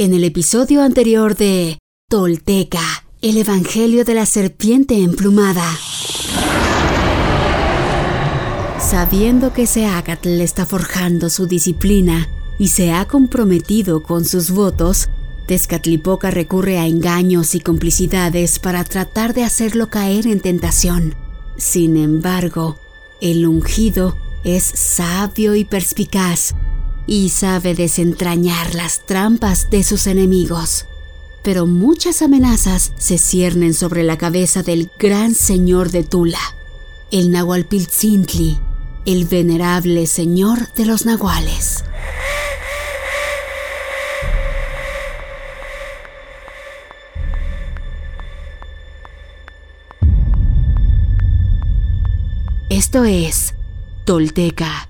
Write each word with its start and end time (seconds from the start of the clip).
En 0.00 0.14
el 0.14 0.24
episodio 0.24 0.82
anterior 0.82 1.36
de 1.36 1.78
Tolteca, 2.08 3.04
el 3.20 3.36
Evangelio 3.36 4.02
de 4.06 4.14
la 4.14 4.24
Serpiente 4.24 4.94
Emplumada. 5.02 5.70
Sabiendo 8.78 9.52
que 9.52 9.66
Seagatl 9.66 10.40
está 10.40 10.64
forjando 10.64 11.28
su 11.28 11.46
disciplina 11.46 12.30
y 12.58 12.68
se 12.68 12.94
ha 12.94 13.06
comprometido 13.08 14.02
con 14.02 14.24
sus 14.24 14.52
votos, 14.52 15.10
Tezcatlipoca 15.46 16.30
recurre 16.30 16.78
a 16.78 16.86
engaños 16.86 17.54
y 17.54 17.60
complicidades 17.60 18.58
para 18.58 18.84
tratar 18.84 19.34
de 19.34 19.44
hacerlo 19.44 19.90
caer 19.90 20.26
en 20.26 20.40
tentación. 20.40 21.14
Sin 21.58 21.98
embargo, 21.98 22.78
el 23.20 23.46
ungido 23.46 24.16
es 24.44 24.62
sabio 24.64 25.54
y 25.56 25.66
perspicaz 25.66 26.54
y 27.10 27.30
sabe 27.30 27.74
desentrañar 27.74 28.76
las 28.76 29.04
trampas 29.04 29.68
de 29.68 29.82
sus 29.82 30.06
enemigos. 30.06 30.86
Pero 31.42 31.66
muchas 31.66 32.22
amenazas 32.22 32.92
se 32.98 33.18
ciernen 33.18 33.74
sobre 33.74 34.04
la 34.04 34.16
cabeza 34.16 34.62
del 34.62 34.92
gran 34.96 35.34
señor 35.34 35.90
de 35.90 36.04
Tula, 36.04 36.38
el 37.10 37.32
Nahualpiltzintli, 37.32 38.60
el 39.06 39.24
venerable 39.24 40.06
señor 40.06 40.72
de 40.74 40.86
los 40.86 41.04
nahuales. 41.04 41.82
Esto 52.68 53.04
es 53.04 53.54
Tolteca, 54.04 54.89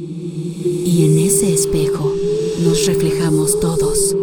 Y 0.83 1.05
en 1.05 1.19
ese 1.19 1.53
espejo 1.53 2.13
nos 2.63 2.85
reflejamos 2.87 3.59
todos 3.59 4.15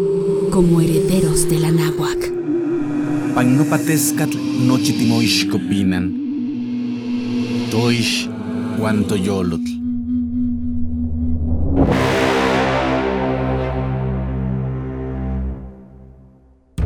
como 0.50 0.80
herederos 0.80 1.48
de 1.48 1.58
la 1.60 1.70
náhuac. 1.70 2.32
Pagnopatescatl 3.34 4.36
nochitimoixcopinan. 4.66 6.12
Toish 7.70 8.28
guantoyolotl. 8.78 9.78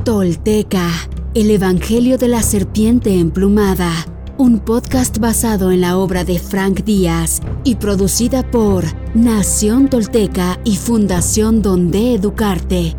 Tolteca, 0.04 0.90
el 1.34 1.50
Evangelio 1.50 2.18
de 2.18 2.28
la 2.28 2.42
Serpiente 2.42 3.18
Emplumada, 3.18 3.90
un 4.38 4.60
podcast 4.60 5.18
basado 5.18 5.70
en 5.72 5.80
la 5.80 5.98
obra 5.98 6.24
de 6.24 6.38
Frank 6.38 6.84
Díaz 6.84 7.40
y 7.64 7.76
producida 7.76 8.50
por 8.50 8.84
Nación 9.14 9.88
Tolteca 9.88 10.58
y 10.64 10.76
Fundación 10.76 11.62
Donde 11.62 12.14
Educarte, 12.14 12.96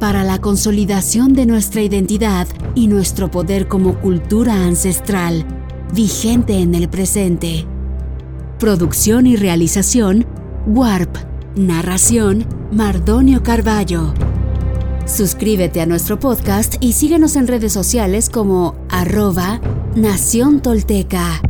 para 0.00 0.24
la 0.24 0.40
consolidación 0.40 1.34
de 1.34 1.46
nuestra 1.46 1.82
identidad 1.82 2.48
y 2.74 2.88
nuestro 2.88 3.30
poder 3.30 3.68
como 3.68 4.00
cultura 4.00 4.64
ancestral, 4.64 5.44
vigente 5.92 6.58
en 6.58 6.74
el 6.74 6.88
presente. 6.88 7.66
Producción 8.58 9.26
y 9.26 9.36
realización, 9.36 10.26
Warp. 10.66 11.16
Narración, 11.56 12.46
Mardonio 12.72 13.44
Carballo. 13.44 14.12
Suscríbete 15.06 15.80
a 15.80 15.86
nuestro 15.86 16.18
podcast 16.18 16.76
y 16.80 16.94
síguenos 16.94 17.36
en 17.36 17.46
redes 17.46 17.72
sociales 17.72 18.28
como 18.28 18.74
arroba 18.88 19.60
Nación 19.96 20.60
Tolteca. 20.60 21.40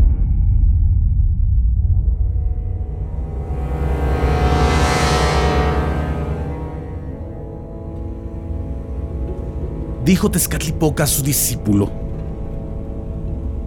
Dijo 10.04 10.30
Tezcatlipoca 10.30 11.04
a 11.04 11.06
su 11.06 11.22
discípulo. 11.22 11.90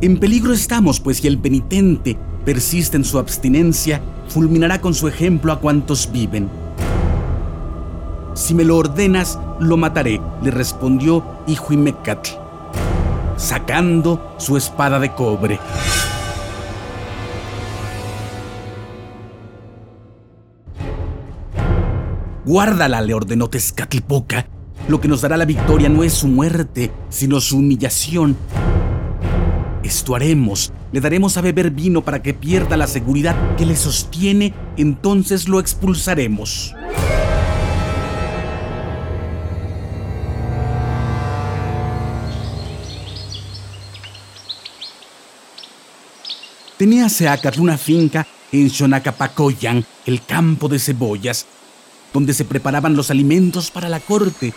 En 0.02 0.20
peligro 0.20 0.54
estamos, 0.54 1.00
pues 1.00 1.18
si 1.18 1.28
el 1.28 1.40
penitente 1.40 2.16
persiste 2.46 2.98
en 2.98 3.04
su 3.04 3.18
abstinencia, 3.18 4.00
fulminará 4.28 4.80
con 4.80 4.94
su 4.94 5.08
ejemplo 5.08 5.52
a 5.54 5.60
cuantos 5.60 6.12
viven. 6.12 6.50
Si 8.36 8.54
me 8.54 8.64
lo 8.64 8.78
ordenas, 8.78 9.40
lo 9.60 9.76
mataré, 9.76 10.22
le 10.44 10.52
respondió 10.52 11.24
Hijuimecatl, 11.48 12.30
sacando 13.38 14.36
su 14.38 14.58
espada 14.58 15.00
de 15.00 15.14
cobre. 15.14 15.60
Guárdala, 22.46 23.02
le 23.02 23.14
ordenó 23.14 23.50
Tezcatlipoca. 23.50 24.48
Lo 24.88 25.02
que 25.02 25.10
nos 25.10 25.22
dará 25.22 25.36
la 25.36 25.46
victoria 25.46 25.90
no 25.90 26.04
es 26.04 26.14
su 26.14 26.28
muerte, 26.28 26.92
sino 27.10 27.42
su 27.42 27.58
humillación. 27.58 28.38
Esto 29.84 30.16
haremos. 30.16 30.72
Le 30.92 31.02
daremos 31.02 31.38
a 31.38 31.42
beber 31.42 31.72
vino 31.72 32.02
para 32.02 32.22
que 32.22 32.34
pierda 32.34 32.78
la 32.78 32.88
seguridad 32.88 33.36
que 33.58 33.66
le 33.66 33.76
sostiene, 33.76 34.54
entonces 34.78 35.50
lo 35.50 35.60
expulsaremos. 35.60 36.74
Tenía 46.78 47.10
Seacatl 47.10 47.60
una 47.60 47.76
finca 47.76 48.28
en 48.52 48.70
Xonacapacoyan, 48.70 49.84
el 50.06 50.24
campo 50.24 50.70
de 50.70 50.78
cebollas, 50.78 51.48
donde 52.14 52.36
se 52.36 52.46
preparaban 52.46 52.96
los 52.96 53.10
alimentos 53.10 53.72
para 53.72 53.90
la 53.90 54.00
corte. 54.00 54.54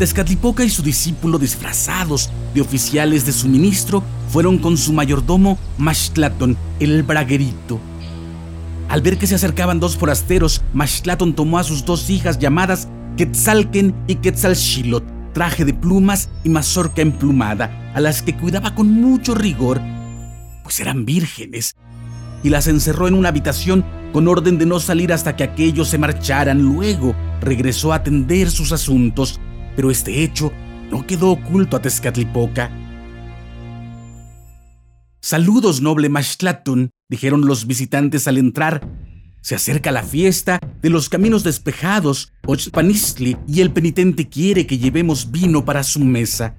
Tezcatlipoca 0.00 0.64
y 0.64 0.70
su 0.70 0.82
discípulo 0.82 1.38
disfrazados 1.38 2.30
de 2.52 2.60
oficiales 2.60 3.24
de 3.24 3.32
suministro 3.32 4.02
fueron 4.30 4.58
con 4.58 4.76
su 4.76 4.92
mayordomo 4.92 5.60
Mashtlaton, 5.78 6.56
el 6.80 7.04
braguerito. 7.04 7.78
Al 8.88 9.00
ver 9.00 9.16
que 9.16 9.28
se 9.28 9.36
acercaban 9.36 9.78
dos 9.78 9.96
forasteros, 9.96 10.60
Mashtlaton 10.74 11.34
tomó 11.34 11.60
a 11.60 11.64
sus 11.64 11.84
dos 11.84 12.10
hijas 12.10 12.40
llamadas 12.40 12.88
Quetzalquen 13.16 13.94
y 14.06 14.16
Quetzalxilot, 14.16 15.04
traje 15.34 15.64
de 15.64 15.74
plumas 15.74 16.30
y 16.44 16.48
mazorca 16.48 17.02
emplumada, 17.02 17.92
a 17.94 18.00
las 18.00 18.22
que 18.22 18.36
cuidaba 18.36 18.74
con 18.74 18.90
mucho 18.90 19.34
rigor, 19.34 19.80
pues 20.62 20.80
eran 20.80 21.04
vírgenes, 21.04 21.74
y 22.42 22.48
las 22.48 22.66
encerró 22.66 23.08
en 23.08 23.14
una 23.14 23.28
habitación 23.28 23.84
con 24.12 24.28
orden 24.28 24.58
de 24.58 24.66
no 24.66 24.80
salir 24.80 25.12
hasta 25.12 25.36
que 25.36 25.44
aquellos 25.44 25.88
se 25.88 25.98
marcharan. 25.98 26.62
Luego 26.62 27.14
regresó 27.40 27.92
a 27.92 27.96
atender 27.96 28.50
sus 28.50 28.72
asuntos, 28.72 29.40
pero 29.76 29.90
este 29.90 30.22
hecho 30.22 30.52
no 30.90 31.06
quedó 31.06 31.32
oculto 31.32 31.76
a 31.76 31.82
Tezcatlipoca. 31.82 32.70
Saludos, 35.20 35.80
noble 35.80 36.08
Mashtlatun, 36.08 36.90
dijeron 37.08 37.46
los 37.46 37.66
visitantes 37.66 38.26
al 38.26 38.38
entrar, 38.38 38.86
se 39.42 39.56
acerca 39.56 39.92
la 39.92 40.02
fiesta 40.02 40.58
de 40.80 40.88
los 40.88 41.08
caminos 41.08 41.44
despejados, 41.44 42.32
Ochpanistli, 42.46 43.36
y 43.46 43.60
el 43.60 43.72
penitente 43.72 44.28
quiere 44.28 44.66
que 44.66 44.78
llevemos 44.78 45.30
vino 45.30 45.64
para 45.64 45.82
su 45.82 46.00
mesa. 46.00 46.54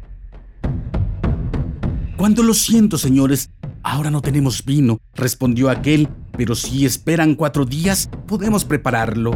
Cuando 2.17 2.43
lo 2.43 2.53
siento, 2.53 2.97
señores, 2.97 3.49
ahora 3.81 4.11
no 4.11 4.21
tenemos 4.21 4.63
vino, 4.63 4.99
respondió 5.15 5.69
aquel, 5.69 6.09
pero 6.37 6.55
si 6.55 6.85
esperan 6.85 7.35
cuatro 7.35 7.65
días, 7.65 8.09
podemos 8.27 8.65
prepararlo. 8.65 9.31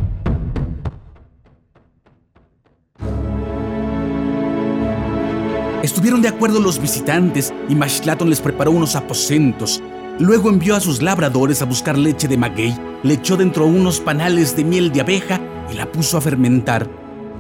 Estuvieron 5.83 6.21
de 6.21 6.27
acuerdo 6.27 6.59
los 6.59 6.81
visitantes 6.81 7.53
y 7.69 7.75
Mashlaton 7.75 8.29
les 8.29 8.41
preparó 8.41 8.71
unos 8.71 8.95
aposentos. 8.97 9.81
Luego 10.19 10.49
envió 10.49 10.75
a 10.75 10.79
sus 10.79 11.03
labradores 11.03 11.61
a 11.61 11.65
buscar 11.65 11.95
leche 11.95 12.27
de 12.27 12.37
maguey, 12.37 12.75
le 13.03 13.13
echó 13.13 13.37
dentro 13.37 13.67
unos 13.67 13.99
panales 13.99 14.55
de 14.55 14.63
miel 14.63 14.91
de 14.91 15.01
abeja 15.01 15.39
y 15.71 15.75
la 15.75 15.91
puso 15.91 16.17
a 16.17 16.21
fermentar. 16.21 16.89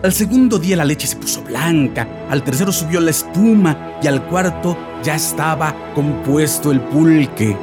Al 0.03 0.13
segundo 0.13 0.59
día 0.59 0.77
la 0.77 0.85
leche 0.85 1.07
se 1.07 1.15
puso 1.15 1.41
blanca, 1.41 2.07
al 2.29 2.43
tercero 2.43 2.71
subió 2.71 3.01
la 3.01 3.09
espuma 3.09 3.97
y 4.03 4.05
al 4.05 4.23
cuarto 4.27 4.77
ya 5.03 5.15
estaba 5.15 5.75
compuesto 5.95 6.71
el 6.71 6.79
pulque. 6.81 7.57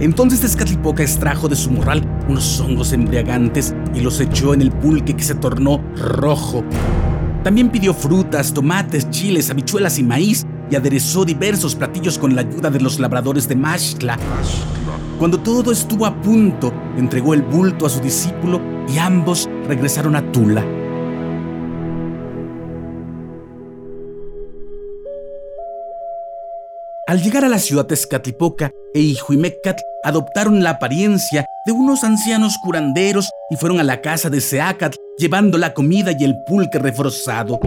Entonces 0.00 0.40
Tezcatlipoca 0.40 1.02
extrajo 1.02 1.48
de 1.48 1.56
su 1.56 1.70
morral 1.70 2.02
unos 2.28 2.60
hongos 2.60 2.94
embriagantes 2.94 3.74
y 3.94 4.00
los 4.00 4.20
echó 4.20 4.54
en 4.54 4.62
el 4.62 4.70
pulque 4.70 5.14
que 5.14 5.24
se 5.24 5.34
tornó 5.34 5.82
rojo. 5.96 6.64
También 7.48 7.70
pidió 7.70 7.94
frutas, 7.94 8.52
tomates, 8.52 9.08
chiles, 9.08 9.48
habichuelas 9.48 9.98
y 9.98 10.02
maíz 10.02 10.46
y 10.70 10.76
aderezó 10.76 11.24
diversos 11.24 11.74
platillos 11.74 12.18
con 12.18 12.34
la 12.34 12.42
ayuda 12.42 12.68
de 12.68 12.78
los 12.78 13.00
labradores 13.00 13.48
de 13.48 13.56
Mashkla. 13.56 14.18
Cuando 15.18 15.40
todo 15.40 15.72
estuvo 15.72 16.04
a 16.04 16.20
punto, 16.20 16.70
entregó 16.98 17.32
el 17.32 17.40
bulto 17.40 17.86
a 17.86 17.88
su 17.88 18.00
discípulo 18.00 18.60
y 18.86 18.98
ambos 18.98 19.48
regresaron 19.66 20.14
a 20.14 20.30
Tula. 20.30 20.77
Al 27.08 27.22
llegar 27.22 27.42
a 27.42 27.48
la 27.48 27.58
ciudad 27.58 27.88
de 27.88 27.94
Escatlipoca 27.94 28.70
e 28.92 29.00
Ijuimecatl 29.00 29.82
adoptaron 30.04 30.62
la 30.62 30.72
apariencia 30.72 31.46
de 31.64 31.72
unos 31.72 32.04
ancianos 32.04 32.58
curanderos 32.62 33.30
y 33.48 33.56
fueron 33.56 33.80
a 33.80 33.82
la 33.82 34.02
casa 34.02 34.28
de 34.28 34.42
Seacatl 34.42 34.98
llevando 35.16 35.56
la 35.56 35.72
comida 35.72 36.12
y 36.12 36.24
el 36.24 36.36
pulque 36.46 36.78
reforzado. 36.78 37.60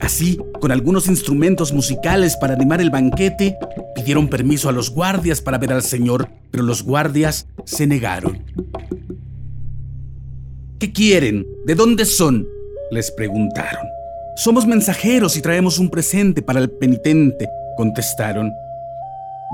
Así, 0.00 0.38
con 0.58 0.72
algunos 0.72 1.06
instrumentos 1.06 1.70
musicales 1.74 2.34
para 2.38 2.54
animar 2.54 2.80
el 2.80 2.88
banquete, 2.88 3.58
pidieron 3.94 4.28
permiso 4.28 4.70
a 4.70 4.72
los 4.72 4.88
guardias 4.88 5.42
para 5.42 5.58
ver 5.58 5.74
al 5.74 5.82
señor, 5.82 6.30
pero 6.50 6.64
los 6.64 6.82
guardias 6.82 7.46
se 7.66 7.86
negaron. 7.86 8.42
¿Qué 10.78 10.90
quieren? 10.94 11.46
¿De 11.66 11.74
dónde 11.74 12.06
son? 12.06 12.48
les 12.90 13.10
preguntaron. 13.10 13.93
Somos 14.36 14.66
mensajeros 14.66 15.36
y 15.36 15.42
traemos 15.42 15.78
un 15.78 15.88
presente 15.88 16.42
para 16.42 16.58
el 16.58 16.68
penitente, 16.68 17.48
contestaron. 17.76 18.52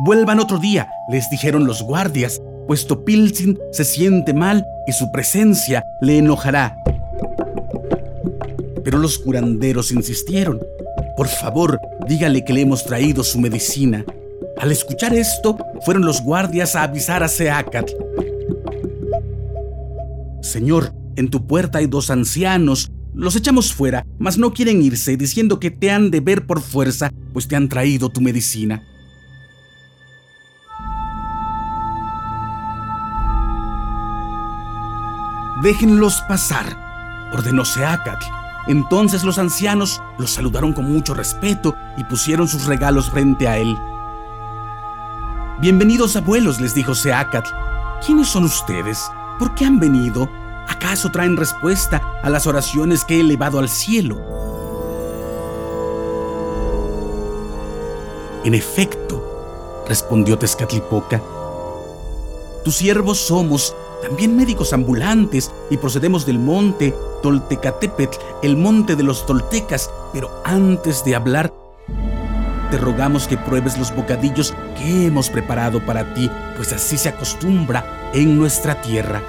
Vuelvan 0.07 0.41
otro 0.41 0.59
día, 0.59 0.89
les 1.11 1.29
dijeron 1.29 1.67
los 1.67 1.83
guardias, 1.83 2.41
puesto 2.67 3.05
Pilsin 3.05 3.59
se 3.73 3.85
siente 3.85 4.33
mal 4.33 4.67
y 4.87 4.93
su 4.93 5.13
presencia 5.13 5.85
le 6.01 6.17
enojará. 6.17 6.79
Pero 8.83 8.97
los 8.97 9.19
curanderos 9.19 9.93
insistieron. 9.93 10.59
Por 11.15 11.29
favor, 11.29 11.79
dígale 12.09 12.43
que 12.43 12.55
le 12.55 12.63
hemos 12.63 12.83
traído 12.85 13.23
su 13.23 13.39
medicina. 13.39 14.03
Al 14.59 14.73
escuchar 14.73 15.13
esto, 15.13 15.59
fueron 15.85 16.07
los 16.07 16.23
guardias 16.23 16.75
a 16.75 16.85
avisar 16.85 17.23
a 17.23 17.29
Seacat. 17.29 17.91
Señor, 20.41 20.95
en 21.17 21.29
tu 21.29 21.47
puerta 21.47 21.79
hay 21.79 21.87
dos 21.87 22.11
ancianos 22.11 22.90
los 23.21 23.37
echamos 23.37 23.75
fuera, 23.75 24.07
mas 24.19 24.39
no 24.39 24.53
quieren 24.55 24.81
irse, 24.81 25.17
diciendo 25.19 25.61
que 25.61 25.71
te 25.71 25.91
han 25.91 26.11
de 26.11 26.21
ver 26.21 26.47
por 26.47 26.63
fuerza, 26.63 27.13
pues 27.35 27.47
te 27.47 27.55
han 27.55 27.69
traído 27.69 28.09
tu 28.09 28.23
medicina. 28.23 28.83
Déjenlos 35.63 36.23
pasar, 36.23 37.31
ordenó 37.35 37.67
Seacatl. 37.67 38.25
Entonces 38.69 39.23
los 39.23 39.39
ancianos 39.39 40.03
los 40.19 40.31
saludaron 40.31 40.73
con 40.73 40.91
mucho 40.91 41.13
respeto 41.13 41.75
y 41.99 42.05
pusieron 42.05 42.49
sus 42.49 42.65
regalos 42.65 43.11
frente 43.11 43.47
a 43.47 43.59
él. 43.59 43.77
Bienvenidos 45.61 46.17
abuelos, 46.17 46.59
les 46.59 46.75
dijo 46.75 46.95
Seacatl. 46.95 47.51
¿Quiénes 48.05 48.29
son 48.29 48.45
ustedes? 48.45 48.99
¿Por 49.39 49.55
qué 49.55 49.67
han 49.67 49.79
venido? 49.79 50.27
¿Acaso 50.71 51.11
traen 51.11 51.37
respuesta 51.37 52.21
a 52.23 52.31
las 52.31 52.47
oraciones 52.47 53.05
que 53.05 53.17
he 53.17 53.21
elevado 53.21 53.59
al 53.59 53.69
cielo? 53.69 54.17
En 58.45 58.55
efecto, 58.55 59.85
respondió 59.89 60.39
Tezcatlipoca, 60.39 61.21
tus 62.65 62.77
siervos 62.77 63.19
somos 63.19 63.75
también 64.01 64.37
médicos 64.37 64.73
ambulantes 64.73 65.51
y 65.71 65.77
procedemos 65.77 66.25
del 66.25 66.39
monte 66.39 66.95
Toltecatepetl, 67.21 68.19
el 68.45 68.57
monte 68.57 68.95
de 68.95 69.03
los 69.03 69.27
toltecas, 69.27 69.91
pero 70.13 70.31
antes 70.45 71.05
de 71.05 71.17
hablar, 71.17 71.53
te 72.71 72.79
rogamos 72.79 73.27
que 73.27 73.37
pruebes 73.37 73.77
los 73.77 73.95
bocadillos 73.95 74.55
que 74.79 75.07
hemos 75.07 75.31
preparado 75.31 75.85
para 75.85 76.15
ti, 76.15 76.31
pues 76.57 76.73
así 76.73 76.97
se 76.97 77.09
acostumbra 77.09 78.13
en 78.15 78.39
nuestra 78.39 78.81
tierra. 78.81 79.21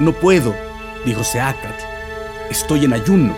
No 0.00 0.14
puedo, 0.14 0.54
dijo 1.04 1.22
Seacatl. 1.22 1.84
Estoy 2.50 2.86
en 2.86 2.94
ayuno. 2.94 3.36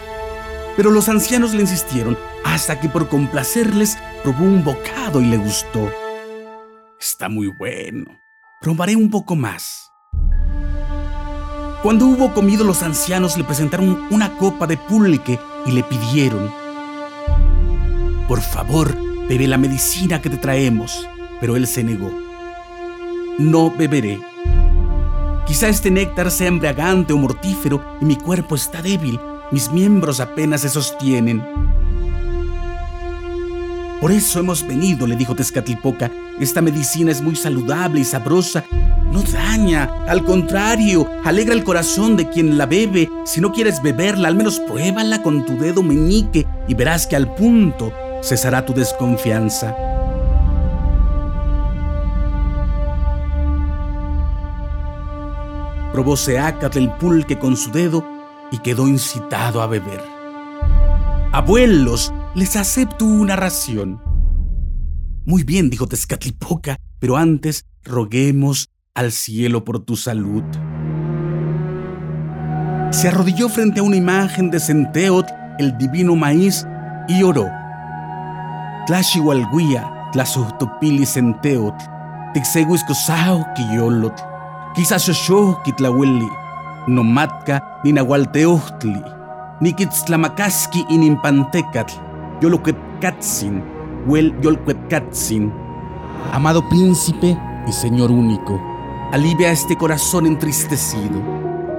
Pero 0.77 0.93
los 0.93 1.09
ancianos 1.09 1.55
le 1.55 1.63
insistieron 1.63 2.17
hasta 2.45 2.79
que 2.79 2.89
por 2.89 3.09
complacerles 3.09 3.99
probó 4.23 4.45
un 4.45 4.63
bocado 4.63 5.21
y 5.21 5.27
le 5.27 5.39
gustó. 5.39 5.91
Está 7.01 7.29
muy 7.29 7.49
bueno. 7.49 8.05
Probaré 8.61 8.95
un 8.95 9.11
poco 9.11 9.35
más. 9.35 9.91
Cuando 11.83 12.07
hubo 12.07 12.33
comido 12.33 12.65
los 12.65 12.85
ancianos 12.85 13.37
le 13.37 13.43
presentaron 13.43 14.07
una 14.11 14.39
copa 14.39 14.69
de 14.69 14.77
pulque 14.77 15.41
y 15.67 15.73
le 15.73 15.83
pidieron, 15.83 16.49
por 18.29 18.41
favor, 18.41 18.97
bebe 19.29 19.49
la 19.49 19.59
medicina 19.59 20.23
que 20.23 20.31
te 20.31 20.37
traemos. 20.37 21.09
Pero 21.41 21.57
él 21.57 21.67
se 21.67 21.83
negó. 21.83 22.13
No 23.37 23.73
beberé, 23.77 24.21
Quizá 25.47 25.69
este 25.69 25.91
néctar 25.91 26.31
sea 26.31 26.49
embriagante 26.49 27.13
o 27.13 27.19
mortífero 27.19 27.85
y 28.01 28.05
mi 28.05 28.17
cuerpo 28.17 28.55
está 28.55 28.81
débil, 28.81 29.19
mis 29.51 29.71
miembros 29.71 30.21
apenas 30.21 30.63
se 30.63 30.69
sostienen. 30.69 31.43
Por 34.01 34.11
eso 34.11 34.41
hemos 34.41 34.67
venido, 34.67 35.07
le 35.07 35.15
dijo 35.15 35.37
Tezcatlipoca. 35.37 36.11
Esta 36.41 36.61
medicina 36.61 37.13
es 37.13 37.23
muy 37.23 37.37
saludable 37.37 38.01
y 38.01 38.05
sabrosa. 38.05 38.65
No 39.13 39.23
daña, 39.23 39.89
al 40.09 40.25
contrario, 40.25 41.09
alegra 41.25 41.55
el 41.55 41.63
corazón 41.63 42.17
de 42.17 42.29
quien 42.29 42.59
la 42.59 42.67
bebe. 42.67 43.09
Si 43.25 43.41
no 43.41 43.53
quieres 43.53 43.81
beberla, 43.81 44.27
al 44.27 44.35
menos 44.35 44.59
pruébala 44.59 45.23
con 45.23 45.47
tu 45.47 45.57
dedo 45.57 45.85
meñique 45.85 46.47
y 46.67 46.75
verás 46.75 47.07
que 47.07 47.15
al 47.15 47.33
punto 47.33 47.93
cesará 48.23 48.67
tu 48.67 48.75
desconfianza. 48.75 49.77
Probó 55.93 56.17
Seacatl 56.17 56.79
el 56.79 56.91
pulque 56.93 57.39
con 57.39 57.57
su 57.57 57.71
dedo 57.71 58.05
y 58.51 58.59
quedó 58.59 58.89
incitado 58.89 59.61
a 59.61 59.67
beber. 59.67 60.03
Abuelos, 61.33 62.13
les 62.35 62.57
acepto 62.57 63.05
una 63.05 63.37
ración. 63.37 64.01
Muy 65.25 65.45
bien, 65.45 65.71
dijo 65.71 65.87
Tezcatlipoca, 65.87 66.79
pero 66.99 67.17
antes 67.17 67.67
roguemos 67.85 68.69
al 68.95 69.13
cielo 69.13 69.65
por 69.65 69.85
tu 69.85 69.97
salud. 69.97 70.43
Se 72.91 73.09
arrodilló 73.09 73.49
frente 73.49 73.81
a 73.81 73.83
una 73.83 73.97
imagen 73.97 74.51
de 74.51 74.61
Centeot, 74.61 75.27
el 75.59 75.77
divino 75.79 76.17
maíz, 76.17 76.67
y 77.09 77.23
oró. 77.23 77.49
Tlashiwalguia, 78.87 80.11
Tlasuhtopili 80.13 81.07
Centeot, 81.07 81.75
Tixeguiscosao 82.35 83.47
Quillolot, 83.55 84.32
Quizás 84.75 85.05
yo 85.29 85.61
kitlahueli, 85.65 86.31
no 86.87 87.05
matka 87.05 87.81
ni 87.85 87.93
nahualteohtli, 87.93 89.03
ni 89.61 89.75
kitztlamakaski 89.75 90.87
inimpantecatl, 90.89 91.93
yoloquetkatzin, 92.41 93.63
huel 94.07 94.33
yolquetkatzin. 94.41 95.53
Amado 96.33 96.67
príncipe 96.71 97.37
y 97.69 97.73
señor 97.73 98.11
único, 98.11 98.59
alivia 99.13 99.51
este 99.51 99.77
corazón 99.77 100.25
entristecido. 100.25 101.21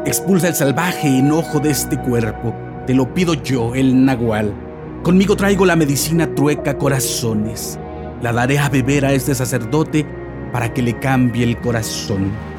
Expulsa 0.05 0.49
el 0.49 0.55
salvaje 0.55 1.07
enojo 1.07 1.59
de 1.59 1.71
este 1.71 1.97
cuerpo. 1.97 2.53
Te 2.85 2.93
lo 2.93 3.11
pido 3.11 3.33
yo, 3.33 3.73
el 3.73 4.05
nahual. 4.05 4.53
Conmigo 5.01 5.35
traigo 5.35 5.65
la 5.65 5.75
medicina 5.75 6.27
trueca 6.35 6.77
corazones. 6.77 7.79
La 8.21 8.33
daré 8.33 8.59
a 8.59 8.69
beber 8.69 9.03
a 9.03 9.13
este 9.13 9.33
sacerdote 9.33 10.05
para 10.51 10.71
que 10.71 10.83
le 10.83 10.99
cambie 10.99 11.43
el 11.43 11.59
corazón. 11.59 12.52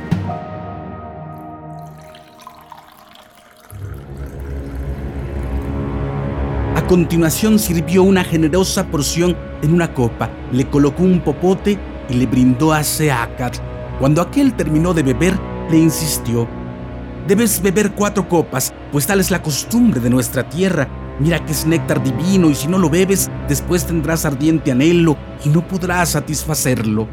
A 6.84 6.86
continuación 6.86 7.58
sirvió 7.58 8.02
una 8.02 8.22
generosa 8.22 8.86
porción 8.88 9.34
en 9.62 9.72
una 9.72 9.94
copa, 9.94 10.28
le 10.52 10.68
colocó 10.68 11.02
un 11.02 11.20
popote 11.20 11.78
y 12.10 12.12
le 12.14 12.26
brindó 12.26 12.74
a 12.74 12.84
Seacat. 12.84 13.56
Cuando 13.98 14.20
aquel 14.20 14.52
terminó 14.52 14.92
de 14.92 15.02
beber, 15.02 15.34
le 15.70 15.78
insistió, 15.78 16.46
Debes 17.26 17.62
beber 17.62 17.92
cuatro 17.92 18.28
copas, 18.28 18.74
pues 18.92 19.06
tal 19.06 19.18
es 19.18 19.30
la 19.30 19.40
costumbre 19.40 19.98
de 19.98 20.10
nuestra 20.10 20.46
tierra. 20.46 20.86
Mira 21.18 21.42
que 21.42 21.52
es 21.52 21.64
néctar 21.64 22.02
divino 22.02 22.50
y 22.50 22.54
si 22.54 22.68
no 22.68 22.76
lo 22.76 22.90
bebes, 22.90 23.30
después 23.48 23.86
tendrás 23.86 24.26
ardiente 24.26 24.70
anhelo 24.70 25.16
y 25.42 25.48
no 25.48 25.66
podrás 25.66 26.10
satisfacerlo. 26.10 27.08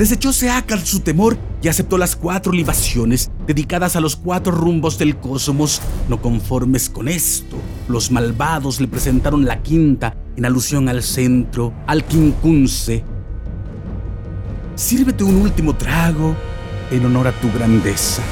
Desechó 0.00 0.32
Seacal 0.32 0.80
su 0.80 1.00
temor 1.00 1.36
y 1.60 1.68
aceptó 1.68 1.98
las 1.98 2.16
cuatro 2.16 2.52
libaciones 2.52 3.30
dedicadas 3.46 3.96
a 3.96 4.00
los 4.00 4.16
cuatro 4.16 4.50
rumbos 4.50 4.96
del 4.96 5.18
cosmos. 5.18 5.82
No 6.08 6.22
conformes 6.22 6.88
con 6.88 7.06
esto, 7.06 7.58
los 7.86 8.10
malvados 8.10 8.80
le 8.80 8.88
presentaron 8.88 9.44
la 9.44 9.62
quinta, 9.62 10.16
en 10.38 10.46
alusión 10.46 10.88
al 10.88 11.02
centro, 11.02 11.74
al 11.86 12.06
quincunce. 12.06 13.04
Sírvete 14.74 15.22
un 15.22 15.36
último 15.36 15.76
trago 15.76 16.34
en 16.90 17.04
honor 17.04 17.28
a 17.28 17.32
tu 17.32 17.52
grandeza. 17.52 18.22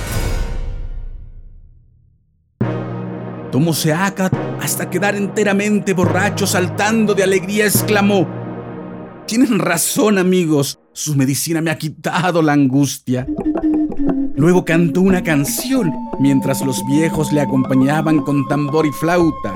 Tomó 3.53 3.75
Seacat 3.75 4.33
hasta 4.63 4.89
quedar 4.89 5.17
enteramente 5.17 5.93
borracho, 5.93 6.47
saltando 6.47 7.13
de 7.13 7.25
alegría, 7.25 7.67
exclamó: 7.67 8.27
Tienen 9.27 9.59
razón, 9.59 10.17
amigos, 10.17 10.81
su 10.99 11.15
medicina 11.15 11.61
me 11.61 11.71
ha 11.71 11.79
quitado 11.79 12.43
la 12.43 12.55
angustia. 12.55 13.25
Luego 14.35 14.65
cantó 14.65 15.01
una 15.01 15.23
canción 15.23 15.93
mientras 16.19 16.61
los 16.67 16.85
viejos 16.87 17.33
le 17.33 17.41
acompañaban 17.41 18.19
con 18.23 18.49
tambor 18.49 18.85
y 18.85 18.91
flauta. 18.91 19.55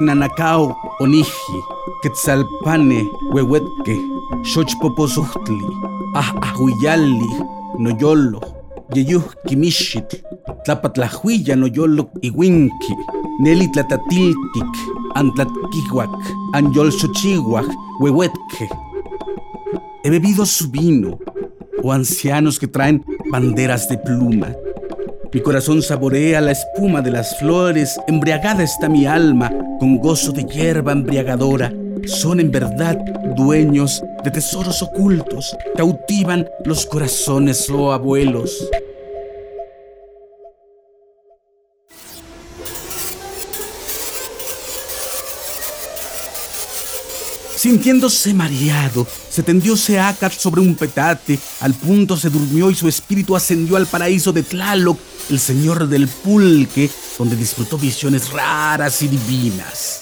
Nanakao 0.00 0.74
oniji, 0.98 1.58
quetzalpane, 2.02 3.06
huehuetque, 3.32 4.00
xochpopozuhtli, 4.44 5.66
ah 6.14 6.32
ahuiyali, 6.40 7.28
noyolo, 7.78 8.40
yeyuhki 8.94 9.56
mishitl, 9.56 10.16
tlapatlahuilla 10.64 11.54
noyolo 11.54 12.08
iwinki, 12.22 12.94
neli 13.40 13.68
tlatatiltik, 13.68 14.72
antlatkihuac, 15.16 16.10
anyol 16.54 16.90
xochihuac, 16.90 17.66
huehuetque. 18.00 18.91
He 20.04 20.10
bebido 20.10 20.44
su 20.46 20.68
vino, 20.68 21.20
o 21.80 21.92
ancianos 21.92 22.58
que 22.58 22.66
traen 22.66 23.04
banderas 23.30 23.88
de 23.88 23.98
pluma. 23.98 24.52
Mi 25.32 25.40
corazón 25.40 25.80
saborea 25.80 26.40
la 26.40 26.50
espuma 26.50 27.00
de 27.00 27.12
las 27.12 27.38
flores, 27.38 28.00
embriagada 28.08 28.64
está 28.64 28.88
mi 28.88 29.06
alma 29.06 29.52
con 29.78 29.98
gozo 29.98 30.32
de 30.32 30.44
hierba 30.44 30.92
embriagadora. 30.92 31.72
Son 32.06 32.40
en 32.40 32.50
verdad 32.50 32.98
dueños 33.36 34.02
de 34.24 34.30
tesoros 34.32 34.82
ocultos, 34.82 35.56
cautivan 35.76 36.48
los 36.64 36.84
corazones, 36.84 37.70
oh 37.70 37.92
abuelos. 37.92 38.68
Sintiéndose 47.62 48.34
mareado, 48.34 49.06
se 49.30 49.44
tendió 49.44 49.76
Seacat 49.76 50.32
sobre 50.32 50.60
un 50.60 50.74
petate, 50.74 51.38
al 51.60 51.74
punto 51.74 52.16
se 52.16 52.28
durmió 52.28 52.68
y 52.72 52.74
su 52.74 52.88
espíritu 52.88 53.36
ascendió 53.36 53.76
al 53.76 53.86
paraíso 53.86 54.32
de 54.32 54.42
Tlaloc, 54.42 54.98
el 55.30 55.38
señor 55.38 55.86
del 55.86 56.08
pulque, 56.08 56.90
donde 57.16 57.36
disfrutó 57.36 57.78
visiones 57.78 58.32
raras 58.32 59.00
y 59.02 59.06
divinas. 59.06 60.00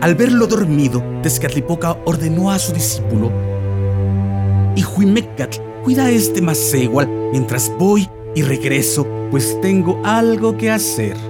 Al 0.00 0.14
verlo 0.14 0.46
dormido, 0.46 1.02
Tezcatlipoca 1.24 1.98
ordenó 2.04 2.52
a 2.52 2.60
su 2.60 2.72
discípulo, 2.72 3.32
y 4.76 4.84
Huimecatl, 4.84 5.58
cuida 5.82 6.04
a 6.04 6.10
este 6.12 6.40
macegual 6.40 7.08
mientras 7.32 7.68
voy 7.76 8.08
y 8.36 8.42
regreso, 8.42 9.04
pues 9.32 9.60
tengo 9.60 10.00
algo 10.04 10.56
que 10.56 10.70
hacer. 10.70 11.27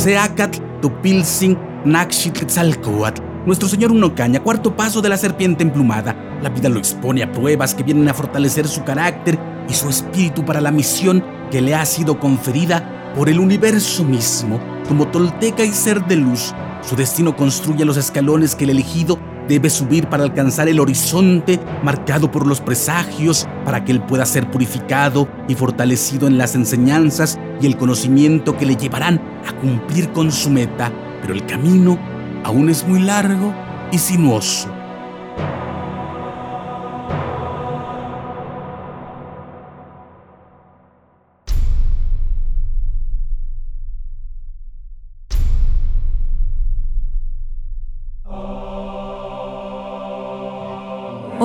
Seacat, 0.00 0.56
Tupilsin, 0.80 1.58
Naxitlitzalcoatl. 1.84 3.20
Nuestro 3.44 3.68
Señor 3.68 3.92
Unocaña, 3.92 4.42
cuarto 4.42 4.74
paso 4.74 5.02
de 5.02 5.10
la 5.10 5.18
serpiente 5.18 5.62
emplumada. 5.62 6.16
La 6.42 6.48
vida 6.48 6.70
lo 6.70 6.78
expone 6.78 7.22
a 7.22 7.30
pruebas 7.30 7.74
que 7.74 7.82
vienen 7.82 8.08
a 8.08 8.14
fortalecer 8.14 8.66
su 8.66 8.82
carácter 8.82 9.38
y 9.68 9.74
su 9.74 9.90
espíritu 9.90 10.42
para 10.42 10.62
la 10.62 10.70
misión 10.70 11.22
que 11.50 11.60
le 11.60 11.74
ha 11.74 11.84
sido 11.84 12.18
conferida 12.18 13.12
por 13.14 13.28
el 13.28 13.38
universo 13.38 14.02
mismo. 14.02 14.58
Como 14.88 15.06
tolteca 15.08 15.64
y 15.64 15.72
ser 15.72 16.02
de 16.06 16.16
luz, 16.16 16.54
su 16.80 16.96
destino 16.96 17.36
construye 17.36 17.84
los 17.84 17.98
escalones 17.98 18.54
que 18.54 18.64
el 18.64 18.70
elegido 18.70 19.18
debe 19.48 19.70
subir 19.70 20.08
para 20.08 20.24
alcanzar 20.24 20.68
el 20.68 20.80
horizonte 20.80 21.60
marcado 21.82 22.30
por 22.30 22.46
los 22.46 22.60
presagios 22.60 23.48
para 23.64 23.84
que 23.84 23.92
él 23.92 24.00
pueda 24.00 24.24
ser 24.26 24.50
purificado 24.50 25.28
y 25.48 25.54
fortalecido 25.54 26.26
en 26.26 26.38
las 26.38 26.54
enseñanzas 26.54 27.38
y 27.60 27.66
el 27.66 27.76
conocimiento 27.76 28.56
que 28.56 28.66
le 28.66 28.76
llevarán 28.76 29.20
a 29.46 29.52
cumplir 29.52 30.10
con 30.12 30.32
su 30.32 30.50
meta, 30.50 30.92
pero 31.20 31.34
el 31.34 31.44
camino 31.46 31.98
aún 32.44 32.70
es 32.70 32.86
muy 32.86 33.00
largo 33.00 33.52
y 33.92 33.98
sinuoso. 33.98 34.79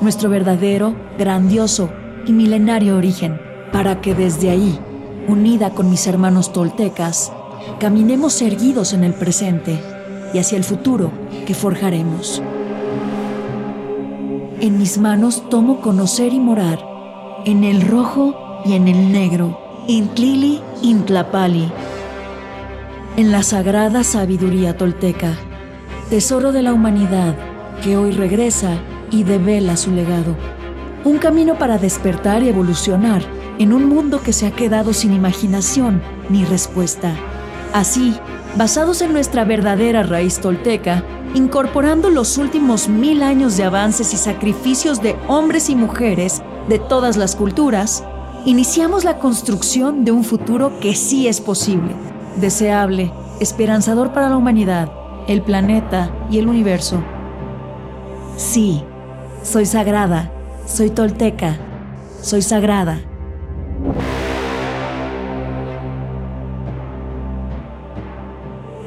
nuestro 0.00 0.30
verdadero, 0.30 0.94
grandioso 1.18 1.90
y 2.26 2.32
milenario 2.32 2.96
origen, 2.96 3.40
para 3.72 4.00
que 4.00 4.14
desde 4.14 4.50
ahí, 4.50 4.78
unida 5.26 5.70
con 5.70 5.90
mis 5.90 6.06
hermanos 6.06 6.52
toltecas, 6.52 7.32
caminemos 7.80 8.40
erguidos 8.42 8.92
en 8.92 9.04
el 9.04 9.14
presente 9.14 9.80
y 10.32 10.38
hacia 10.38 10.56
el 10.58 10.64
futuro 10.64 11.10
que 11.46 11.54
forjaremos. 11.54 12.42
En 14.60 14.78
mis 14.78 14.98
manos 14.98 15.48
tomo 15.48 15.80
conocer 15.80 16.32
y 16.32 16.40
morar, 16.40 16.84
en 17.44 17.64
el 17.64 17.82
rojo 17.82 18.60
y 18.64 18.74
en 18.74 18.88
el 18.88 19.12
negro, 19.12 19.60
Intlili, 19.86 20.60
Intlapali, 20.82 21.70
en 23.16 23.32
la 23.32 23.42
sagrada 23.42 24.04
sabiduría 24.04 24.76
tolteca, 24.76 25.34
tesoro 26.10 26.52
de 26.52 26.62
la 26.62 26.72
humanidad 26.72 27.34
que 27.82 27.96
hoy 27.96 28.12
regresa 28.12 28.78
y 29.10 29.24
devela 29.24 29.76
su 29.76 29.90
legado. 29.92 30.36
Un 31.04 31.18
camino 31.18 31.58
para 31.58 31.78
despertar 31.78 32.42
y 32.42 32.48
evolucionar 32.48 33.22
en 33.58 33.72
un 33.72 33.88
mundo 33.88 34.20
que 34.22 34.32
se 34.32 34.46
ha 34.46 34.50
quedado 34.50 34.92
sin 34.92 35.12
imaginación 35.12 36.02
ni 36.28 36.44
respuesta. 36.44 37.12
Así, 37.72 38.14
basados 38.56 39.02
en 39.02 39.12
nuestra 39.12 39.44
verdadera 39.44 40.02
raíz 40.02 40.40
tolteca, 40.40 41.04
incorporando 41.34 42.10
los 42.10 42.38
últimos 42.38 42.88
mil 42.88 43.22
años 43.22 43.56
de 43.56 43.64
avances 43.64 44.14
y 44.14 44.16
sacrificios 44.16 45.02
de 45.02 45.16
hombres 45.28 45.68
y 45.68 45.74
mujeres 45.74 46.42
de 46.68 46.78
todas 46.78 47.16
las 47.16 47.36
culturas, 47.36 48.04
iniciamos 48.44 49.04
la 49.04 49.18
construcción 49.18 50.04
de 50.04 50.12
un 50.12 50.24
futuro 50.24 50.78
que 50.80 50.94
sí 50.94 51.28
es 51.28 51.40
posible, 51.40 51.94
deseable, 52.36 53.12
esperanzador 53.40 54.12
para 54.12 54.28
la 54.30 54.36
humanidad, 54.36 54.90
el 55.26 55.42
planeta 55.42 56.10
y 56.30 56.38
el 56.38 56.48
universo. 56.48 57.02
Sí, 58.36 58.84
soy 59.48 59.64
sagrada, 59.64 60.30
soy 60.66 60.90
tolteca, 60.90 61.56
soy 62.20 62.42
sagrada. 62.42 63.00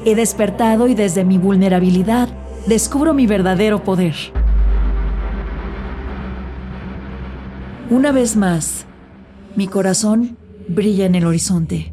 He 0.05 0.13
despertado 0.13 0.87
y 0.87 0.93
desde 0.93 1.23
mi 1.23 1.39
vulnerabilidad 1.39 2.29
descubro 2.67 3.15
mi 3.15 3.25
verdadero 3.25 3.83
poder. 3.83 4.13
Una 7.89 8.11
vez 8.11 8.35
más, 8.35 8.85
mi 9.55 9.67
corazón 9.67 10.37
brilla 10.67 11.07
en 11.07 11.15
el 11.15 11.25
horizonte. 11.25 11.91